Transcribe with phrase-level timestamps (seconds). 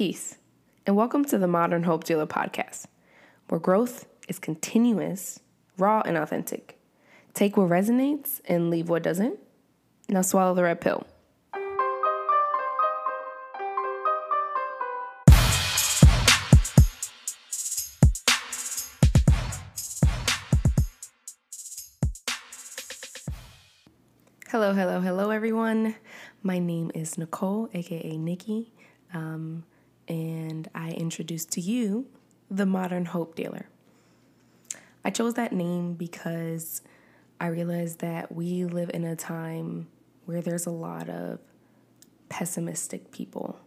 [0.00, 0.38] Peace,
[0.86, 2.86] and welcome to the Modern Hope Dealer podcast,
[3.50, 5.40] where growth is continuous,
[5.76, 6.80] raw, and authentic.
[7.34, 9.38] Take what resonates and leave what doesn't.
[10.08, 11.06] Now swallow the red pill.
[24.48, 25.94] Hello, hello, hello, everyone.
[26.42, 28.72] My name is Nicole, aka Nikki,
[29.12, 29.64] um,
[30.10, 32.06] and I introduce to you
[32.50, 33.68] the Modern Hope Dealer.
[35.04, 36.82] I chose that name because
[37.40, 39.86] I realized that we live in a time
[40.26, 41.38] where there's a lot of
[42.28, 43.60] pessimistic people.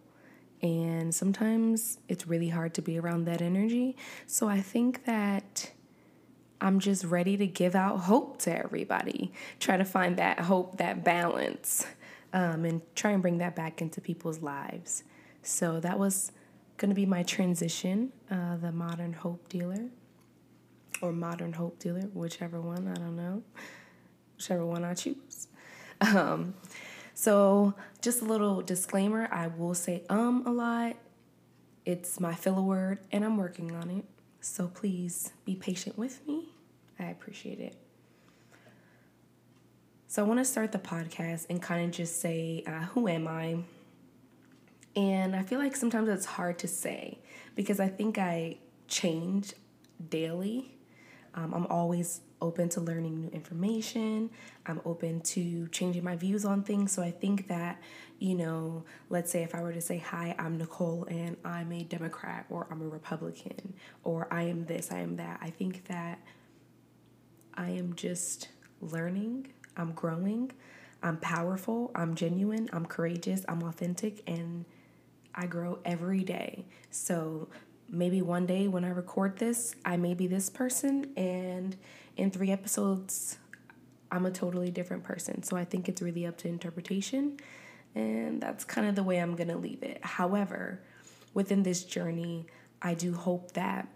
[0.60, 3.96] And sometimes it's really hard to be around that energy.
[4.26, 5.72] So I think that
[6.60, 9.32] I'm just ready to give out hope to everybody.
[9.60, 11.86] Try to find that hope, that balance,
[12.34, 15.04] um, and try and bring that back into people's lives.
[15.44, 16.32] So that was
[16.78, 19.90] going to be my transition, uh, the modern hope dealer,
[21.02, 23.42] or modern hope dealer, whichever one, I don't know,
[24.36, 25.48] whichever one I choose.
[26.00, 26.54] Um,
[27.12, 30.96] so, just a little disclaimer I will say um a lot.
[31.86, 34.04] It's my filler word, and I'm working on it.
[34.40, 36.48] So, please be patient with me.
[36.98, 37.76] I appreciate it.
[40.08, 43.28] So, I want to start the podcast and kind of just say, uh, Who am
[43.28, 43.58] I?
[44.96, 47.18] And I feel like sometimes it's hard to say
[47.54, 49.52] because I think I change
[50.08, 50.76] daily.
[51.34, 54.30] Um, I'm always open to learning new information.
[54.66, 56.92] I'm open to changing my views on things.
[56.92, 57.80] So I think that,
[58.18, 61.82] you know, let's say if I were to say, Hi, I'm Nicole and I'm a
[61.82, 66.20] Democrat or I'm a Republican or I am this, I am that, I think that
[67.54, 68.48] I am just
[68.80, 70.52] learning, I'm growing,
[71.02, 74.64] I'm powerful, I'm genuine, I'm courageous, I'm authentic, and
[75.34, 76.64] I grow every day.
[76.90, 77.48] So
[77.88, 81.76] maybe one day when I record this, I may be this person, and
[82.16, 83.38] in three episodes,
[84.10, 85.42] I'm a totally different person.
[85.42, 87.38] So I think it's really up to interpretation,
[87.94, 89.98] and that's kind of the way I'm gonna leave it.
[90.02, 90.80] However,
[91.32, 92.46] within this journey,
[92.80, 93.88] I do hope that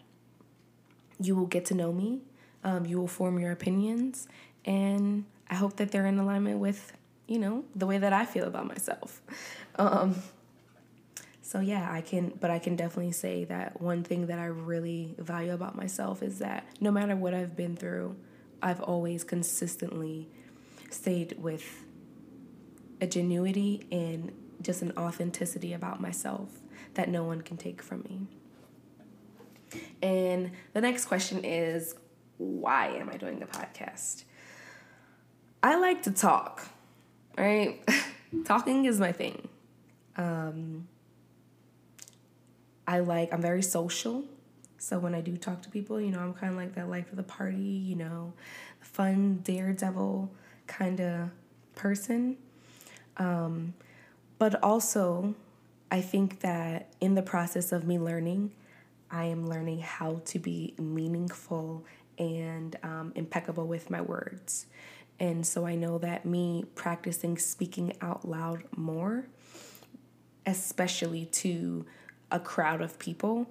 [1.20, 2.22] you will get to know me,
[2.64, 4.28] um, you will form your opinions,
[4.64, 6.92] and I hope that they're in alignment with,
[7.26, 9.22] you know, the way that I feel about myself.
[9.80, 10.16] Um,
[11.48, 15.14] so yeah, I can, but I can definitely say that one thing that I really
[15.16, 18.16] value about myself is that no matter what I've been through,
[18.60, 20.28] I've always consistently
[20.90, 21.86] stayed with
[23.00, 26.50] a genuity and just an authenticity about myself
[26.92, 28.26] that no one can take from me.
[30.02, 31.94] And the next question is
[32.36, 34.24] why am I doing a podcast?
[35.62, 36.68] I like to talk,
[37.38, 37.82] right?
[38.44, 39.48] Talking is my thing.
[40.14, 40.88] Um,
[42.88, 44.24] I like, I'm very social.
[44.78, 47.10] So when I do talk to people, you know, I'm kind of like that life
[47.10, 48.32] of the party, you know,
[48.80, 50.32] fun, daredevil
[50.66, 51.28] kind of
[51.74, 52.38] person.
[53.18, 53.74] Um,
[54.38, 55.34] but also,
[55.90, 58.52] I think that in the process of me learning,
[59.10, 61.84] I am learning how to be meaningful
[62.18, 64.64] and um, impeccable with my words.
[65.20, 69.26] And so I know that me practicing speaking out loud more,
[70.46, 71.84] especially to
[72.30, 73.50] a crowd of people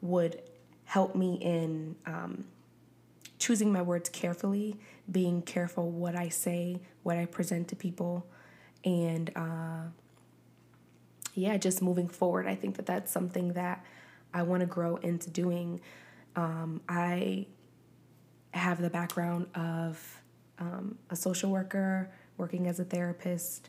[0.00, 0.40] would
[0.84, 2.44] help me in um,
[3.38, 4.76] choosing my words carefully,
[5.10, 8.26] being careful what I say, what I present to people,
[8.84, 9.82] and uh,
[11.34, 12.46] yeah, just moving forward.
[12.46, 13.84] I think that that's something that
[14.34, 15.80] I want to grow into doing.
[16.36, 17.46] Um, I
[18.52, 20.20] have the background of
[20.58, 23.68] um, a social worker, working as a therapist,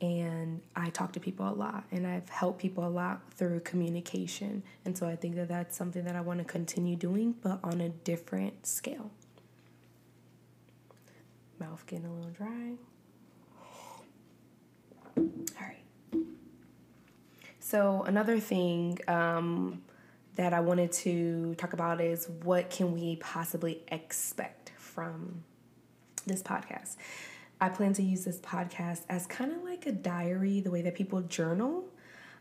[0.00, 4.62] and I talk to people a lot and I've helped people a lot through communication.
[4.84, 7.80] And so I think that that's something that I want to continue doing, but on
[7.80, 9.10] a different scale.
[11.58, 12.74] Mouth getting a little dry.
[15.16, 15.24] All
[15.60, 15.82] right.
[17.58, 19.82] So, another thing um,
[20.36, 25.42] that I wanted to talk about is what can we possibly expect from
[26.24, 26.96] this podcast?
[27.60, 30.94] I plan to use this podcast as kind of like a diary, the way that
[30.94, 31.84] people journal.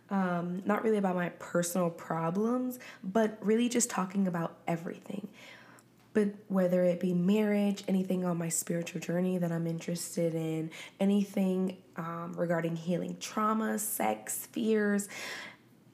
[0.09, 5.27] Um, not really about my personal problems, but really just talking about everything.
[6.13, 11.77] But whether it be marriage, anything on my spiritual journey that I'm interested in, anything
[11.97, 15.09] um, regarding healing trauma, sex, fears,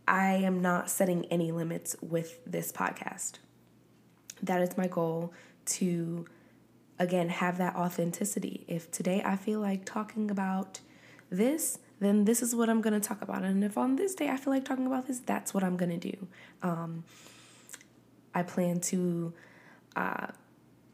[0.08, 3.34] I am not setting any limits with this podcast.
[4.44, 5.34] That is my goal
[5.66, 6.26] to
[7.04, 8.66] again have that authenticity.
[8.68, 10.80] If today I feel like talking about
[11.30, 13.44] this, then this is what I'm going to talk about.
[13.44, 16.00] And if on this day I feel like talking about this, that's what I'm going
[16.00, 16.28] to do.
[16.62, 17.04] Um,
[18.34, 19.34] I plan to
[19.96, 20.28] uh,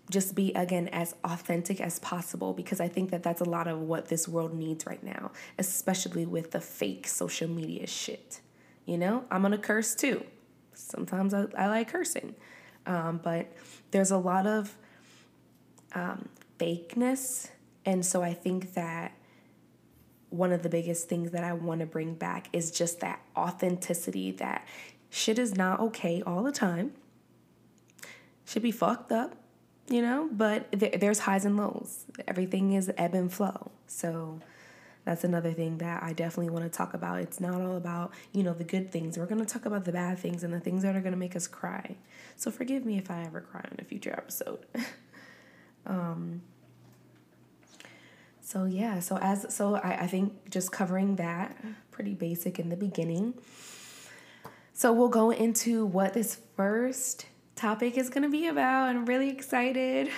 [0.09, 3.79] just be, again, as authentic as possible because I think that that's a lot of
[3.79, 8.41] what this world needs right now, especially with the fake social media shit.
[8.85, 10.23] You know, I'm going to curse too.
[10.73, 12.35] Sometimes I, I like cursing.
[12.85, 13.51] Um, but
[13.91, 14.75] there's a lot of
[15.93, 17.49] um, fakeness.
[17.85, 19.13] And so I think that
[20.29, 24.31] one of the biggest things that I want to bring back is just that authenticity
[24.33, 24.67] that
[25.09, 26.93] shit is not okay all the time.
[28.45, 29.35] Should be fucked up,
[29.87, 32.05] you know, but th- there's highs and lows.
[32.27, 33.71] Everything is ebb and flow.
[33.87, 34.39] So
[35.05, 37.19] that's another thing that I definitely want to talk about.
[37.19, 39.17] It's not all about, you know, the good things.
[39.17, 41.17] We're going to talk about the bad things and the things that are going to
[41.17, 41.95] make us cry.
[42.35, 44.65] So forgive me if I ever cry in a future episode.
[45.85, 46.41] um,
[48.41, 51.55] so yeah, so as so I, I think just covering that
[51.91, 53.35] pretty basic in the beginning.
[54.73, 58.87] So we'll go into what this first topic is gonna be about.
[58.87, 60.09] I'm really excited.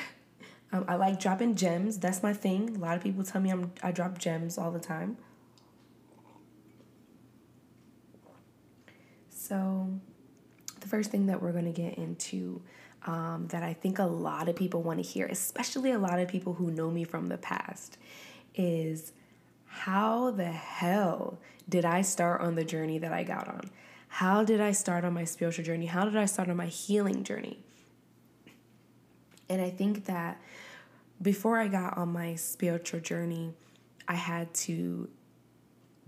[0.72, 1.98] Um, I like dropping gems.
[1.98, 2.78] That's my thing.
[2.78, 5.18] A lot of people tell me I'm I drop gems all the time.
[9.30, 9.90] So
[10.80, 12.62] the first thing that we're gonna get into
[13.06, 16.28] um, that I think a lot of people want to hear, especially a lot of
[16.28, 17.98] people who know me from the past,
[18.56, 19.14] is
[19.66, 23.72] how the hell did I start on the journey that I got on?
[24.08, 25.86] How did I start on my spiritual journey?
[25.86, 27.60] How did I start on my healing journey?
[29.50, 30.42] And I think that
[31.22, 33.54] before I got on my spiritual journey,
[34.08, 35.10] I had to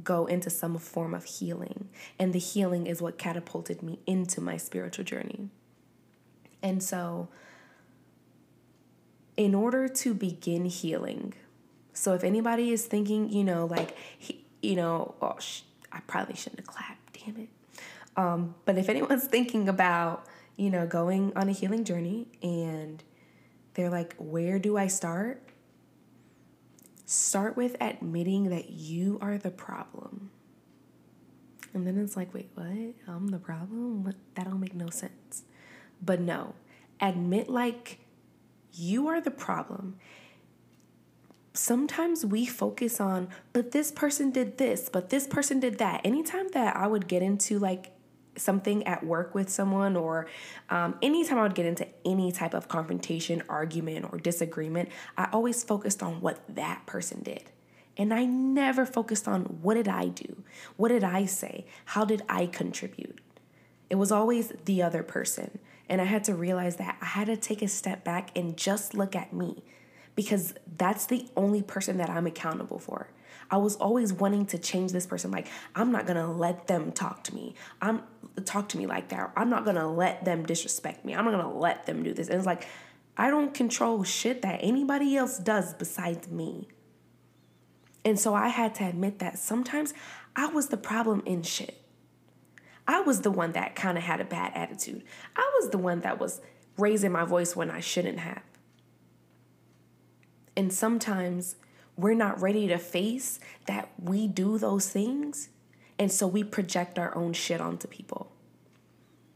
[0.04, 1.90] go into some form of healing.
[2.20, 5.50] And the healing is what catapulted me into my spiritual journey.
[6.64, 7.28] And so,
[9.36, 11.34] in order to begin healing,
[11.92, 15.62] so if anybody is thinking, you know, like, he, you know, oh, sh-
[15.92, 17.50] I probably shouldn't have clapped, damn it.
[18.16, 20.26] Um, but if anyone's thinking about,
[20.56, 23.04] you know, going on a healing journey and
[23.74, 25.42] they're like, where do I start?
[27.06, 30.32] Start with admitting that you are the problem.
[31.74, 32.68] And then it's like, wait, what?
[33.08, 34.04] I'm the problem?
[34.04, 34.16] What?
[34.36, 35.44] That don't make no sense.
[36.04, 36.56] But no,
[37.00, 38.00] admit like
[38.74, 39.98] you are the problem.
[41.54, 46.02] Sometimes we focus on, but this person did this, but this person did that.
[46.04, 47.92] Anytime that I would get into like
[48.36, 50.26] something at work with someone, or
[50.72, 55.64] um, anytime I would get into any type of confrontation, argument, or disagreement, I always
[55.64, 57.44] focused on what that person did.
[57.96, 60.44] And I never focused on what did I do?
[60.78, 61.68] What did I say?
[61.86, 63.20] How did I contribute?
[63.92, 65.60] It was always the other person.
[65.90, 68.94] And I had to realize that I had to take a step back and just
[68.94, 69.64] look at me
[70.16, 73.10] because that's the only person that I'm accountable for.
[73.52, 75.32] I was always wanting to change this person.
[75.32, 77.56] Like, I'm not gonna let them talk to me.
[77.82, 78.04] I'm
[78.46, 79.32] talk to me like that.
[79.36, 81.14] I'm not gonna let them disrespect me.
[81.14, 82.30] I'm not gonna let them do this.
[82.30, 82.68] And it's like,
[83.16, 86.68] I don't control shit that anybody else does besides me.
[88.06, 89.94] And so I had to admit that sometimes
[90.36, 91.83] I was the problem in shit.
[92.88, 95.04] I was the one that kind of had a bad attitude.
[95.36, 96.42] I was the one that was
[96.78, 98.44] raising my voice when I shouldn't have.
[100.56, 101.56] And sometimes
[101.96, 105.50] we're not ready to face that we do those things.
[105.98, 108.32] And so we project our own shit onto people.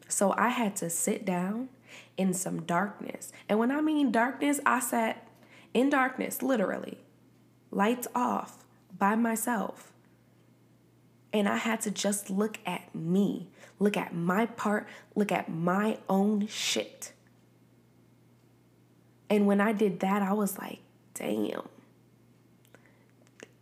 [0.07, 1.69] So I had to sit down
[2.17, 3.31] in some darkness.
[3.47, 5.27] And when I mean darkness, I sat
[5.73, 6.97] in darkness, literally,
[7.71, 8.65] lights off
[8.97, 9.93] by myself
[11.33, 15.97] and I had to just look at me, look at my part, look at my
[16.09, 17.13] own shit.
[19.29, 20.79] And when I did that, I was like,
[21.13, 21.67] damn.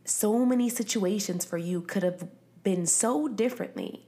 [0.03, 2.27] So many situations for you could have
[2.63, 4.05] been so differently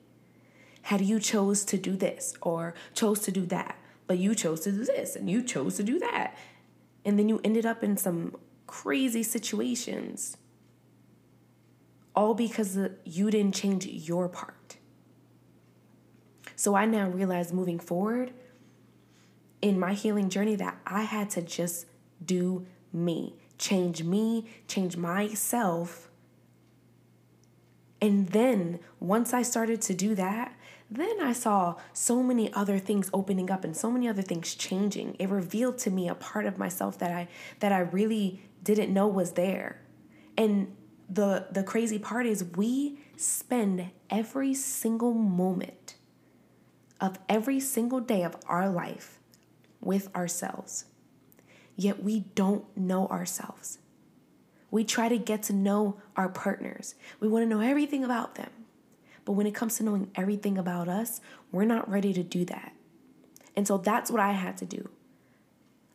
[0.83, 3.77] had you chose to do this or chose to do that.
[4.05, 6.37] But you chose to do this and you chose to do that.
[7.03, 8.35] And then you ended up in some
[8.67, 10.37] crazy situations
[12.17, 14.77] all because you didn't change your part.
[16.55, 18.33] So I now realize moving forward
[19.61, 21.85] in my healing journey that I had to just
[22.25, 26.09] do me, change me, change myself.
[28.01, 30.57] And then once I started to do that,
[30.89, 35.15] then I saw so many other things opening up and so many other things changing.
[35.19, 37.27] It revealed to me a part of myself that I
[37.59, 39.81] that I really didn't know was there.
[40.35, 40.76] And
[41.09, 45.95] the the crazy part is we spend every single moment
[46.99, 49.19] of every single day of our life
[49.79, 50.85] with ourselves.
[51.75, 53.79] Yet we don't know ourselves.
[54.71, 56.95] We try to get to know our partners.
[57.19, 58.49] We want to know everything about them.
[59.23, 61.21] But when it comes to knowing everything about us,
[61.51, 62.73] we're not ready to do that.
[63.55, 64.89] And so that's what I had to do.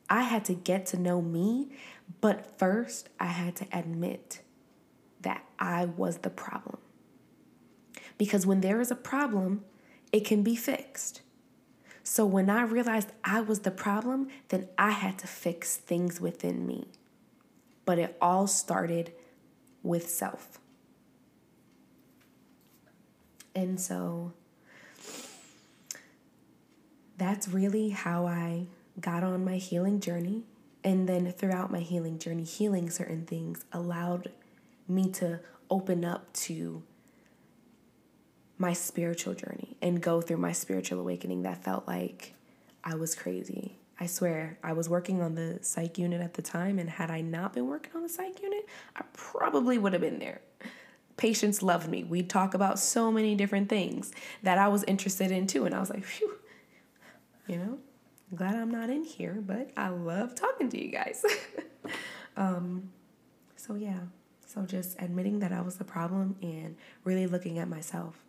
[0.09, 1.69] I had to get to know me,
[2.21, 4.42] but first I had to admit
[5.63, 6.79] I was the problem.
[8.19, 9.65] Because when there is a problem,
[10.13, 11.23] it can be fixed.
[12.03, 16.67] So when I realized I was the problem, then I had to fix things within
[16.67, 16.89] me.
[17.85, 19.13] But it all started
[19.85, 20.59] with self.
[23.55, 24.33] And so
[27.19, 28.67] that's really how I
[29.01, 30.43] got on my healing journey.
[30.83, 34.33] And then throughout my healing journey, healing certain things allowed
[34.89, 36.83] me to open up to
[38.59, 42.35] my spiritual journey and go through my spiritual awakening that felt like
[42.85, 43.79] I was crazy.
[43.99, 47.21] I swear, I was working on the psych unit at the time, and had I
[47.21, 50.41] not been working on the psych unit, I probably would have been there.
[51.17, 52.03] Patients loved me.
[52.05, 54.13] We'd talk about so many different things
[54.43, 56.35] that I was interested in too, and I was like, phew,
[57.47, 57.79] you know,
[58.31, 61.25] I'm glad I'm not in here, but I love talking to you guys.
[62.37, 62.91] um,
[63.57, 64.01] so, yeah,
[64.53, 68.23] so just admitting that I was the problem and really looking at myself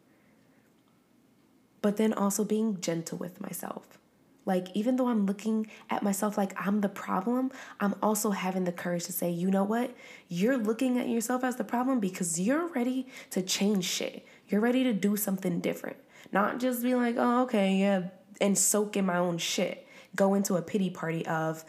[1.83, 3.99] but then also being gentle with myself.
[4.45, 8.71] Like, even though I'm looking at myself like I'm the problem, I'm also having the
[8.71, 9.95] courage to say, you know what?
[10.27, 14.25] You're looking at yourself as the problem because you're ready to change shit.
[14.47, 15.97] You're ready to do something different.
[16.31, 18.09] Not just be like, oh, okay, yeah,
[18.41, 19.85] and soak in my own shit.
[20.15, 21.65] Go into a pity party of,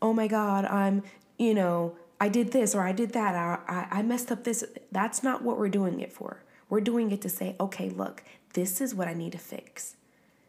[0.00, 1.02] oh my God, I'm,
[1.38, 3.34] you know, I did this or I did that,
[3.68, 4.64] I, I messed up this.
[4.90, 6.42] That's not what we're doing it for.
[6.68, 8.22] We're doing it to say, okay, look,
[8.54, 9.96] this is what I need to fix.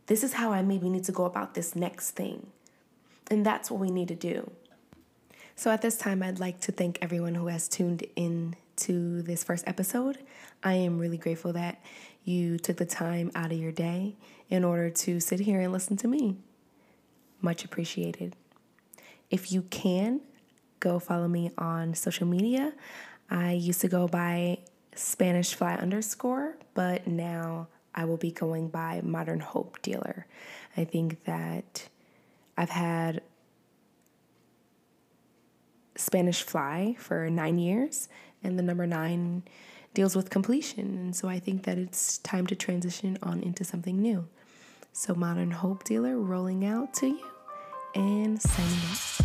[0.07, 2.47] This is how I maybe need to go about this next thing.
[3.29, 4.51] And that's what we need to do.
[5.55, 9.43] So at this time, I'd like to thank everyone who has tuned in to this
[9.43, 10.17] first episode.
[10.63, 11.83] I am really grateful that
[12.23, 14.15] you took the time out of your day
[14.49, 16.38] in order to sit here and listen to me.
[17.41, 18.35] Much appreciated.
[19.29, 20.21] If you can,
[20.79, 22.74] go follow me on social media.
[23.29, 24.59] I used to go by
[24.95, 30.25] Spanish Fly underscore, but now I will be going by Modern Hope Dealer.
[30.75, 31.89] I think that
[32.57, 33.21] I've had
[35.95, 38.09] Spanish Fly for nine years,
[38.43, 39.43] and the number nine
[39.93, 40.98] deals with completion.
[40.98, 44.27] And so I think that it's time to transition on into something new.
[44.91, 47.25] So, Modern Hope Dealer rolling out to you
[47.95, 49.18] and signing off.